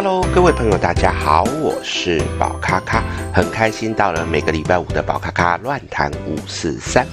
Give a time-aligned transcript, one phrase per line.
[0.00, 3.02] Hello，各位朋友，大家好，我是宝咖咖，
[3.34, 7.04] 很开心到了每个礼拜五的宝咖咖乱谈五四三。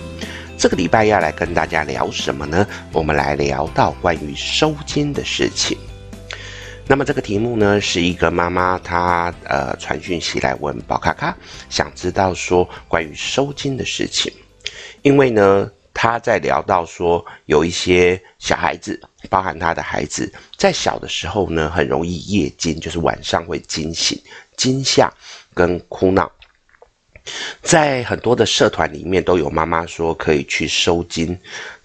[0.56, 2.68] 这个礼拜要来跟大家聊什么呢？
[2.92, 5.76] 我们来聊到关于收金的事情。
[6.86, 11.36] 那么这个题目呢，是一个妈妈她呃传讯息来问宝咖咖，
[11.72, 14.31] 想知道说关于收金的事情，
[15.02, 15.72] 因为呢。
[15.98, 24.22] 他在聊到说，有一些小孩子，包含他的孩子，在小的时候呢，很容易夜惊，就是晚上会惊醒、
[24.58, 25.12] 惊吓
[25.53, 26.30] 跟哭闹。
[27.62, 31.36] 在很多的社团里面，都有妈妈说可以去收金，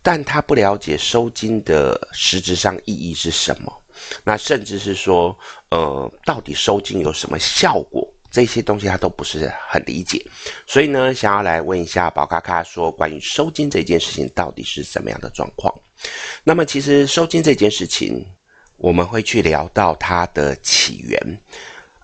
[0.02, 3.72] 但他不了解收金的实质上意义是什么，
[4.24, 5.38] 那甚至是说，
[5.70, 8.12] 呃，到底收金有什么效果？
[8.30, 10.24] 这些东西他都不是很理解，
[10.66, 15.74] 所以呢，想要来问一下宝咖咖说，关于收金这件事情到底是什么样的状况？
[16.44, 18.24] 那么，其实收金这件事情，
[18.76, 21.40] 我们会去聊到它的起源。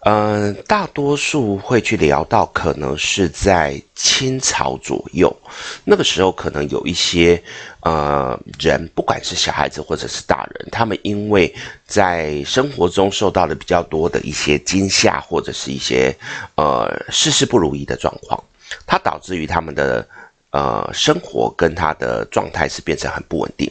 [0.09, 5.37] 嗯，大多数会去聊到，可能是在清朝左右，
[5.83, 7.43] 那个时候可能有一些
[7.81, 11.53] 呃人，不管是小孩子或者是大人，他们因为
[11.89, 16.17] 在生活中受到了比较多的一些惊吓，或者是一些
[16.55, 18.41] 呃事事不如意的状况，
[18.87, 20.07] 它导致于他们的
[20.51, 23.69] 呃生活跟他的状态是变成很不稳定。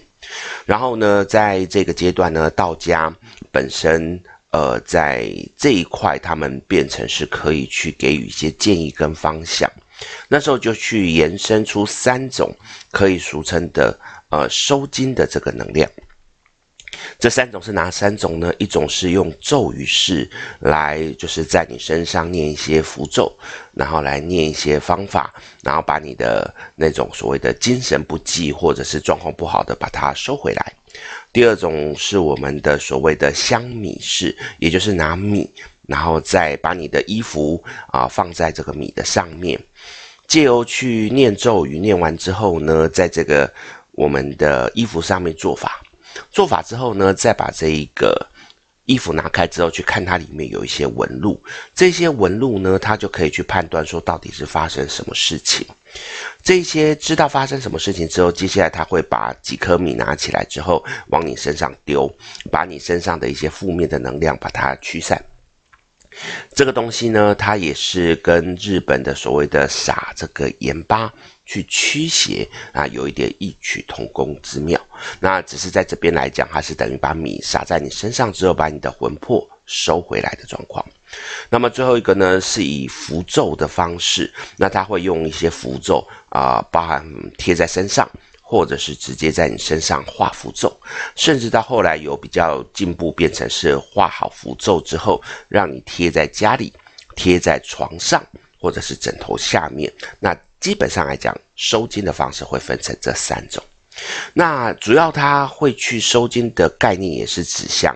[0.66, 3.09] 然后呢，在这个阶段呢，道家
[3.53, 4.22] 本身。
[4.51, 9.69] 呃，在这一块，他们变成是可以去给予一些建议跟方向。
[10.27, 12.55] 那时候就去延伸出三种
[12.91, 13.97] 可以俗称的
[14.29, 15.89] 呃收金的这个能量。
[17.25, 18.53] 这三种是哪三种呢？
[18.59, 23.35] 一种是用咒语式来，就是在你身上念一些符咒，
[23.73, 30.73] 然后来念一些方法，然后把你的那种所谓的精神不济或者是状况不好的把它收回来。
[31.33, 35.51] 第二种是我们的所谓的香米式，也就是拿米，
[35.88, 39.59] 然后再把你的衣服啊放在这个米的上面，
[40.27, 43.51] 借由去念咒语，念完之后呢，在这个
[43.94, 45.81] 我们的衣服上面做法。
[46.31, 48.27] 做法之后呢，再把这一个
[48.85, 51.41] 衣服拿开之后，去看它里面有一些纹路。
[51.73, 55.65] 这些纹路呢，它就可以去判断说到底是发生什么事情。
[56.43, 62.13] 这些知道发生什么事情之后，接下来他会把几颗米拿起来之后，往你身上丢，
[62.51, 65.23] 把你身上的一些负面的能量把它驱散。
[66.53, 71.11] 这个东西呢，它也是跟日本的所谓的撒这个盐巴
[71.45, 74.79] 去驱邪啊，有一点异曲同工之妙。
[75.19, 80.85] 那只是在这边来讲，它是等于把米撒在你身上之后，把你的魂魄收回来的状况。
[81.50, 87.06] 那么最后一个呢，是以符咒的方式，那他会用一些符咒啊，包含
[87.38, 88.09] 贴在身上。
[88.47, 90.72] 或者是直接在你身上画符咒，
[91.16, 95.19] 甚至到后来有比较进步，变成是画好符咒之后，
[95.50, 96.72] 让你贴在家里、
[97.16, 98.23] 贴在床上
[98.59, 99.91] 或者是枕头下面。
[100.19, 103.63] 那基本上来讲，收金的方式会分成这三种。
[104.33, 107.95] 那主要它会去收金的概念也是指向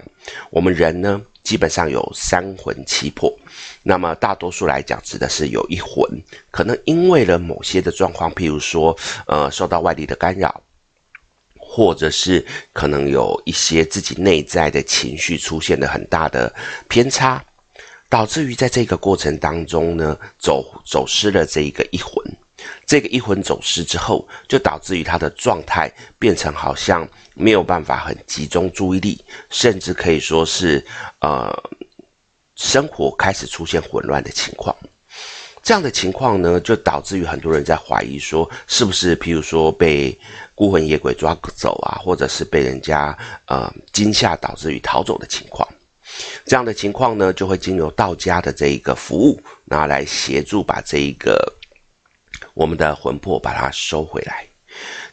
[0.49, 1.21] 我们人呢。
[1.41, 3.33] 基本上有三魂七魄，
[3.81, 6.07] 那么大多数来讲指的是有一魂，
[6.51, 10.61] 可能因为了某些的状况，譬如说，呃，受到外力的干扰，
[11.57, 16.53] 或者是可能有一些自己内在的情绪出现了很大的
[16.87, 17.43] 偏差，
[18.09, 22.13] 导致于在这个过程当中呢，走走失了这一个一魂。
[22.85, 30.83] 这个一魂走失之后，就导致于他的状态变成好像没有办法很集中注意力，甚至可以说是
[31.19, 31.51] 呃，
[32.55, 34.75] 生活开始出现混乱的情况。
[35.61, 40.17] 这样的情况呢，就导致于很多人在怀疑说，是不是譬如说被
[40.55, 43.15] 孤魂野鬼抓走啊，或者是被人家
[43.45, 45.67] 呃惊吓导致于逃走的情况。
[46.45, 51.53] 这样的情况呢，就会经由道家的这一个服务，拿来协助把这一个。
[52.59, 54.45] 我们的魂魄把它收回来，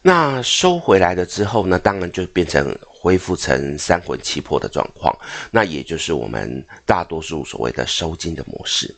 [0.02, 5.16] 那收回来了之后呢，当然就变成恢复成三魂七魄的状况，
[5.52, 8.92] 那也就是我们大多数所谓的收金的模式。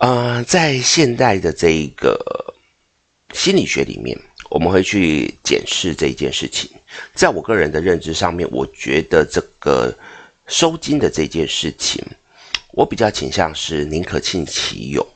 [0.00, 2.52] 呃，在现代的这一个
[3.32, 4.18] 心理学里面，
[4.50, 6.68] 我们会去检视这一件事情。
[7.14, 9.96] 在我个人的认知上面，我觉得这个
[10.48, 12.04] 收金的这件事情，
[12.72, 15.06] 我比较倾向是宁可信其有，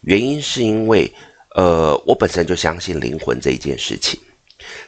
[0.00, 1.08] 原因是因为。
[1.54, 4.20] 呃，我本身就相信灵魂这一件事情，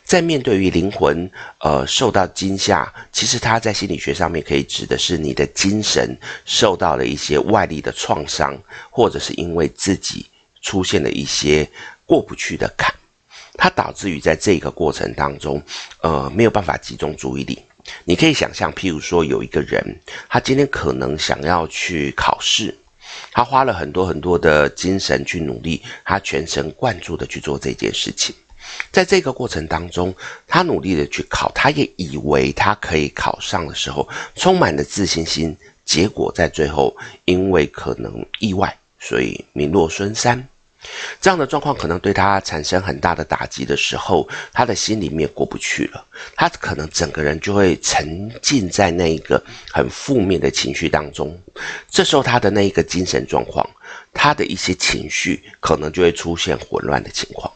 [0.03, 1.31] 在面对于灵魂，
[1.61, 8.57] 呃，受到惊吓，其实它在心理学上面可以指的是你的精神受到了一些外力的创伤，
[8.91, 10.27] 或者是因为自己
[10.61, 11.69] 出现了一些
[12.05, 12.93] 过不去的坎，
[13.55, 15.63] 它导致于在这个过程当中，
[16.01, 17.63] 呃，没有办法集中注意力，
[18.05, 22.77] 你可以想象，譬如说有一个人，他今天可能想要去考试，
[23.33, 28.35] 他花了很多很多的精神去努力，他全神贯注的去做这件事情。
[28.91, 30.15] 在这个过程当中，
[30.47, 35.57] 他努力的去考，他也以为他可以考上的时候，充满了自信心。
[35.85, 36.97] 结果在最后，
[37.27, 40.49] 因为可能意外，所以名落孙山。
[41.21, 46.05] 这样的状况可能对他产生很大的打击的时候，他的心里面过不去了，
[46.35, 49.43] 他可能整个人就会沉浸在那一个
[49.73, 51.39] 很负面的情绪当中。
[51.91, 53.69] 这时候他的那一个精神状况，
[54.13, 57.53] 他的一些情绪可能就会出现混乱的情况。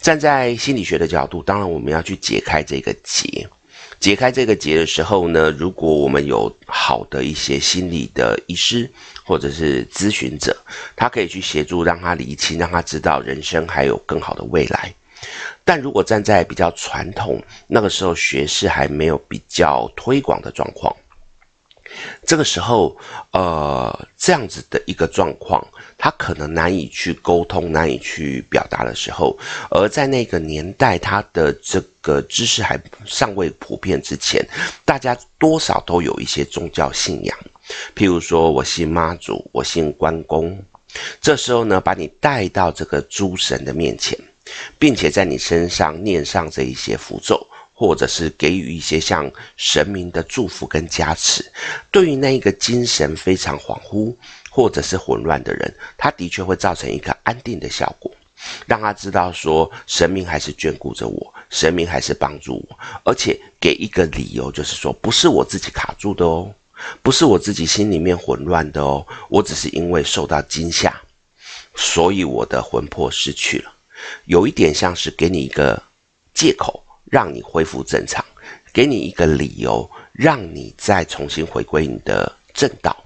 [0.00, 3.46] 站在心理学的角度，当然我们要去解开这个结。
[3.98, 8.90] 解开这个结的时候呢，如果我们有好的一些心理的医师
[9.24, 10.56] 或者是咨询者，
[10.96, 14.94] 他可以去协助，让他理清，让他知道人生还有更好的未来。
[15.64, 20.94] 但如果站在比较传统，那个时候学士还没有比较推广的状况。
[22.24, 22.96] 这个时候，
[23.32, 25.66] 呃，这样子的一个状况，
[25.98, 29.36] 他可能难以去沟通，难以去表达的时候，
[29.70, 34.46] 而在那个年代，他的这个知识还尚未普遍之前，
[34.84, 37.36] 大家多少都有一些宗教信仰，
[37.96, 40.62] 譬如说我信妈祖，我信关公，
[41.20, 44.16] 这时候呢，把你带到这个诸神的面前，
[44.78, 47.46] 并且在你身上念上这一些符咒。
[47.80, 51.42] 或者是给予一些像神明的祝福跟加持，
[51.90, 54.14] 对于那一个精神非常恍惚
[54.50, 58.12] 或者是混乱的人，他的确会造成一个安定的效果，
[58.66, 66.54] 让他知道说神明还是眷顾着我，神明还是帮助我，而且给一个理由，就是说不是我自己卡住的哦，
[67.00, 71.00] 不是我自己心里面混乱的哦，我只是因为受到惊吓，
[71.74, 73.72] 所以我的魂魄失去了，
[74.26, 75.82] 有一点像是给你一个
[76.34, 76.84] 借口。
[77.10, 78.24] 让你恢复正常，
[78.72, 82.96] 给你一个理由，让你再重新回归你的正道。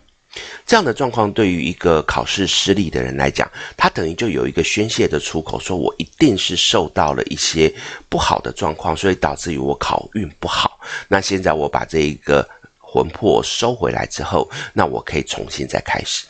[0.66, 7.72] 这样的状况对于一个考试失利的人来讲，他等于就有一个宣泄的出口，说我一定是受到了一些
[8.08, 10.78] 不好的状况，所以导致于我考运不好。
[11.08, 12.46] 那现在我把这一个
[12.78, 16.26] 魂魄收回来之后，那我可以重新再开始。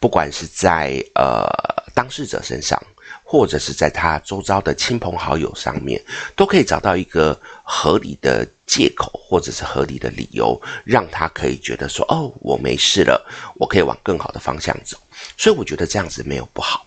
[0.00, 1.48] 不管是在呃
[1.94, 2.80] 当事者身上。
[3.28, 6.00] 或者是在他周遭的亲朋好友上面，
[6.36, 13.20] 都可以找到一个合理的借口，或者是合理的理由，让他可以觉得说：“哦，我没事了，
[13.56, 14.96] 我可以往更好的方向走。”
[15.36, 16.86] 所以我觉得这样子没有不好。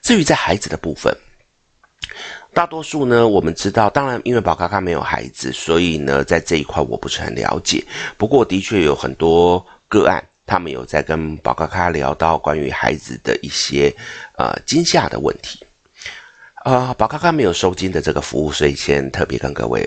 [0.00, 1.12] 至于在孩子的部分，
[2.54, 7.84] 大多数呢，我们知道，当然因为宝咖咖没有孩子，所以呢，在这一块我不是很了解。
[8.16, 10.24] 不过的确有很多个案。
[10.48, 13.94] 他们有在跟宝咖咖聊到关于孩子的一些
[14.38, 15.60] 呃惊吓的问题，
[16.64, 19.86] 呃，宝咖咖没有收惊的这个服务，所以先特别跟各位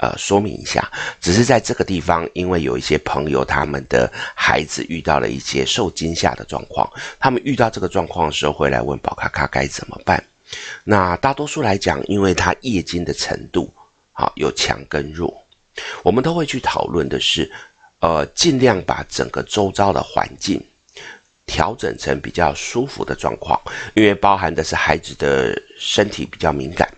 [0.00, 0.88] 呃说明一下。
[1.20, 6.88] 只是在这个地方，因为有一些朋友他们的孩子遇到了一些受惊吓的状况，
[7.18, 10.22] 他们遇到这个状况的时候会来问宝咖咖该怎么办。
[10.84, 13.74] 那大多数来讲，因为他夜惊的程度
[14.12, 15.42] 好有强跟弱，
[16.04, 17.50] 我们都会去讨论的是。
[18.06, 20.64] 呃，尽量把整个周遭的环境
[21.44, 23.60] 调整成比较舒服的状况，
[23.94, 26.88] 因为包含的是孩子的身体比较敏感，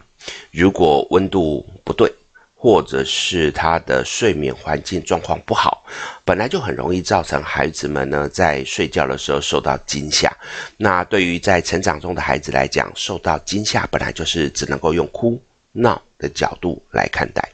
[0.50, 2.12] 如果温度不对，
[2.54, 5.82] 或者是他的睡眠环境状况不好，
[6.26, 10.30] 本来就很容易造成孩子们呢在睡觉的时候受到惊吓。
[10.76, 17.48] 那对于在成长中的孩子来讲，受到惊吓本来就是只能够用哭闹的角度来看待。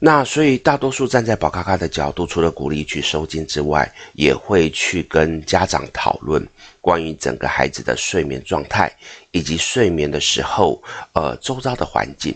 [0.00, 6.46] 那所以，大多数站在宝咖咖的角度，除了鼓励去收金之外，也会去跟家长讨论
[6.80, 8.92] 关于整个孩子的睡眠状态，
[9.32, 10.80] 以及睡眠的时候，
[11.14, 12.32] 呃，周遭的环境。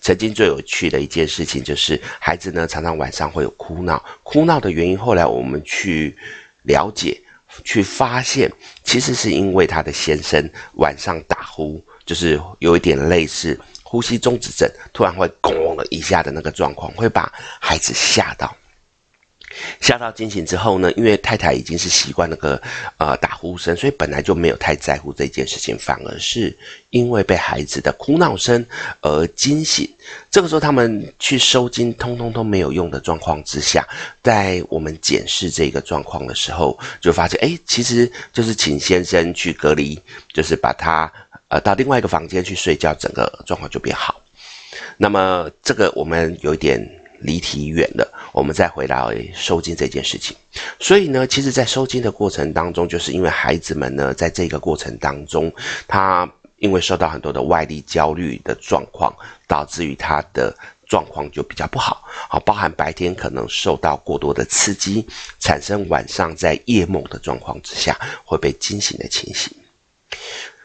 [0.00, 6.16] 曾经最有趣的一件事情就是，孩子呢常常晚上会有哭闹，哭闹的原因，后来我们去
[6.62, 7.20] 了解，
[7.64, 8.48] 去发现，
[8.84, 13.58] 其实是因为他的先生晚上打呼，就是有一点类似。
[13.90, 17.28] 呼吸中止症突然会“咣”的一下的那个状况，会把
[17.60, 18.56] 孩子吓到，
[19.80, 22.60] 吓到惊醒之后呢，因为太太已经是习惯那个
[22.98, 26.56] 呃打呼声，所以本来就没有太在乎这件事情，反而是
[26.90, 28.64] 因为被孩子的哭闹声
[29.00, 29.88] 而惊醒。
[30.30, 33.86] 这个时候他们去收惊，通通都没有用的状况之下，
[34.22, 40.00] 在我们检视这个状况的时候，就发现，哎，其实就是请先生去隔离，
[40.32, 41.12] 就是把他。
[41.52, 44.22] 呃，到另外一个房间去睡觉，整个状况就变好。
[44.96, 46.80] 那么这个我们有一点
[47.20, 50.36] 离题远了，我们再回到收金这件事情。
[50.78, 55.52] 所以呢，其实，在收金的过程当中，就是因为孩子们呢，在这个过程当中，
[55.86, 59.14] 他因为受到很多的外力焦虑的状况，
[59.46, 60.54] 导致于他的
[60.86, 65.06] 状况就比较不好，好，包含白天可能受到过多的刺激，
[65.38, 69.52] 产生晚上在夜梦的状况之下会被惊醒的情形。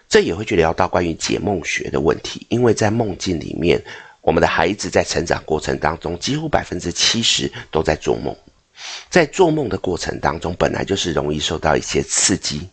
[0.08, 3.82] 这也会去聊到关于解梦学的问题，因为在梦境里面，
[4.26, 8.36] 我们的孩子在成长过程当中，几乎百分之七十都在做梦。
[9.08, 12.68] 在做梦的过程当中，本来就是容易受到一些刺激，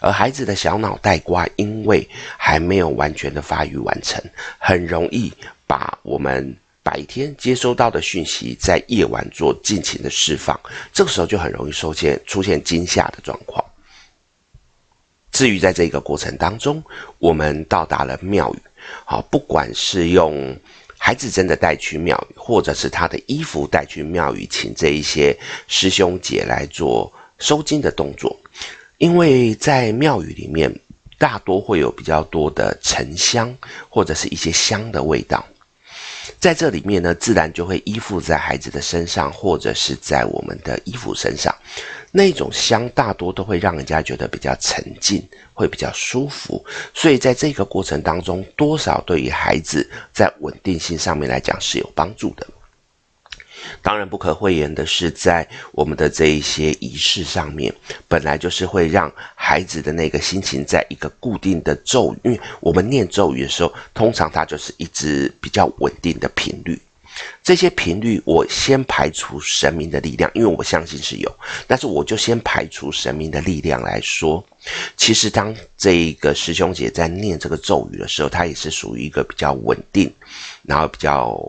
[0.00, 4.22] 而孩子的小脑袋瓜因为还没有完全的发育完成，
[4.58, 5.32] 很容易
[5.66, 10.58] 把我们白天接收到的讯息在夜晚做尽情的释放，
[10.92, 13.62] 这个时候就很容易出现出现惊吓的状况。
[15.36, 16.82] 至于在这个过程当中，
[17.18, 18.58] 我们到达了庙宇，
[19.04, 20.56] 好，不管是用。
[20.98, 25.38] 孩子真的带去庙宇，或者是他的衣服带去庙宇，请这一些
[25.68, 28.34] 师兄姐来做收金的动作。
[28.96, 30.74] 因为在庙宇里面，
[31.18, 33.54] 大多会有比较多的沉香
[33.90, 35.46] 或者是一些香的味道，
[36.40, 41.54] 在这里面呢，自然就会依附在孩子的身上，或者是在我们的衣服身上。
[42.16, 52.46] 那种香大多都会让人家觉得比较沉静，会比较舒服，所以在这个过程当中，多少对于孩子在稳定性上面来讲是有帮助的。
[53.82, 57.70] 当然，不可讳言的是，在我们的这一些仪式上面，
[58.08, 66.80] 本来就是会让孩子的那个心情在一个固定的咒语，因为我们念咒语的时候，通常它就是一直比较稳定的频率。
[67.42, 71.34] 这些频率，我先排除神明的力量，因为我相信是有，
[71.66, 74.44] 但是我就先排除神明的力量来说，
[74.96, 80.12] 其实当这一个师兄姐在念这个咒语的时候，它也是属于一个比较稳定，
[80.62, 81.40] 然后比较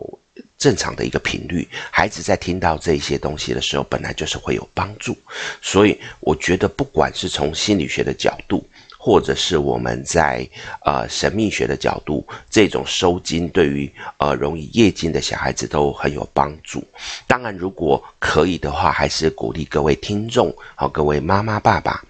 [0.56, 1.68] 正常的一个频率。
[1.90, 5.16] 孩子在听到这些东西的时候，本来就是会有帮助，
[5.60, 8.66] 所以我觉得，不管是从心理学的角度，
[8.98, 10.46] 或者是我们在
[10.84, 16.84] 呃神秘学的角度，这种收惊对于呃容易夜惊的小孩子都很有帮助。
[17.26, 22.02] 当然，如果可以的话，还是鼓励各位听众，好，各位妈妈爸爸，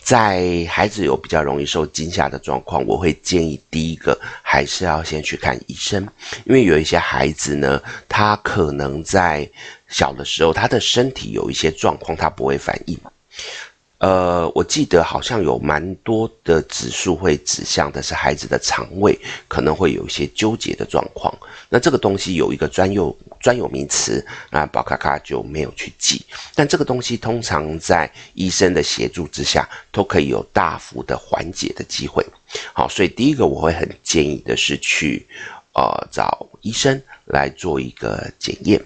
[0.00, 6.06] 在孩子有比较容易受惊吓的状况，我会建议第一个还是要先去看医生，
[6.44, 9.50] 因为有一些孩子呢，他可能在
[9.88, 12.96] 小的时候，他的身体有一些状况，他不会反应。
[13.98, 21.36] 呃，我记得好像有蛮多的指数会指向的是孩子的肠胃可能会有一些纠结的状况。
[21.68, 26.24] 那这个东西有一个专有专有名词，那宝咖咖就没有去记。
[26.54, 32.24] 但这个东西通常在医生的协助之下，都可以有大幅的缓解的机会。
[32.72, 35.26] 好，所以第一个我会很建议的是去
[35.74, 38.80] 呃找医生来做一个检验。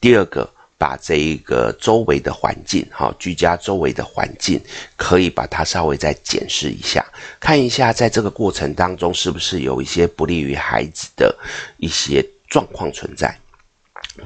[0.00, 0.52] 第二个。
[0.84, 4.60] 把这一个周围的环境，哈，居家周围的环境，
[4.98, 7.02] 可以把它稍微再检视一下，
[7.40, 11.34] 看一下在这个过程当中是不是有一些不利于孩子的
[11.78, 13.34] 一些状况存在，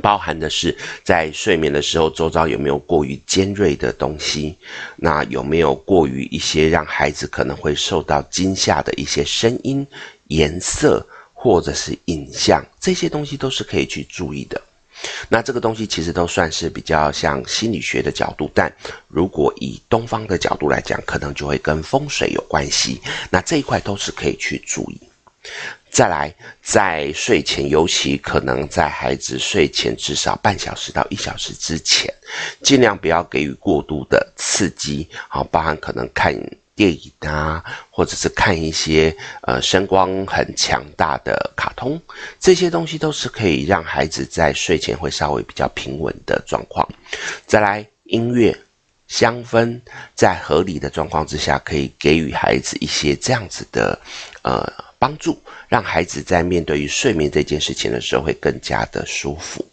[0.03, 4.59] 包含的是在睡眠的时候，周遭有没有过于尖锐的东西，
[4.97, 9.87] 那有没有过于一些让孩子可能会受到惊吓的一些声音、
[10.27, 14.61] 颜色或者是影像，这些东西都是可以去注意的。
[15.29, 18.73] 那这个东西其实都算是比较像心理学的角度，但
[19.09, 23.01] 如果以东方的角度来讲，可能就会跟风水有关系。
[23.31, 25.01] 那这一块都是可以去注意。
[25.91, 32.13] 再来，在睡前，尤其可能在孩子睡前至少半小时到一小时之前，
[32.63, 36.35] 尽量不要给予过度的刺激，好，包含可能看。
[36.79, 42.01] 电影啊，或者是看一些呃声光很强大的卡通，
[42.39, 46.89] 这些东西都是可以让孩子在睡前会稍微比较平稳的状况。
[47.49, 48.57] 再来，音乐、
[49.09, 49.81] 香氛，
[50.15, 53.99] 在合理的状况之下，可以给予孩子一些这样子的
[54.43, 54.65] 呃
[55.01, 55.37] 帮助，
[55.69, 59.67] 让孩子在面对于睡眠这件事情的时候会更加的舒服。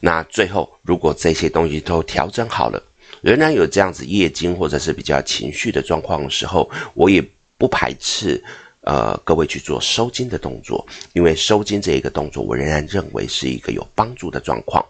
[0.00, 2.82] 那最后，如果这些东西都调整好了。
[3.22, 7.22] 仍然有这样子夜惊或者是比较情绪的状况的时候，我也
[7.58, 8.42] 不排斥，
[8.82, 14.84] 呃，各位去做收惊的动作，因为收惊这一个动作，我仍然认为是一个有帮助的状况。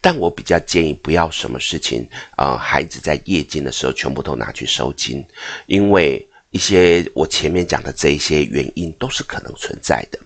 [0.00, 5.24] 但我比较建议不要什么事情，呃，孩子在夜惊的时候全部都拿去收惊，
[5.66, 10.18] 因为一些我前面讲的这一些原因都是可能存在的。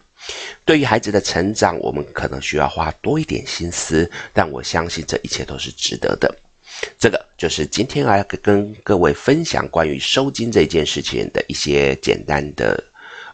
[0.64, 6.34] 对于孩子的成长，我们可能需要花多一点心思，但我相信这一切都是值得的。
[6.98, 12.82] 这个就是今天来跟各位分享关于收金这件事情的一些简单的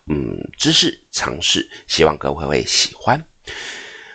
[0.06, 3.22] 嗯知识常识，希望各位会喜欢。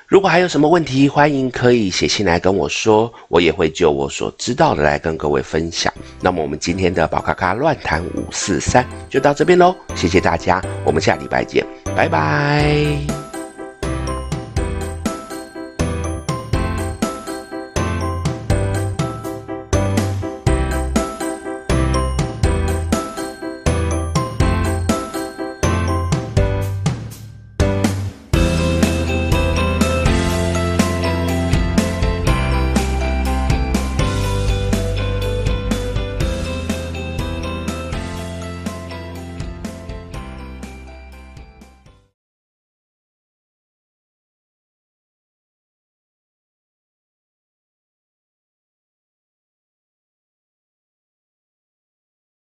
[0.07, 5.93] 如果还有什么问题，欢迎可以写信来跟我说，我也会就我所知道的来跟各位分享。
[6.19, 13.20] 那么我们今天的宝咖咖乱谈五四三就到这边喽，谢谢大家，我们下礼拜见，拜拜。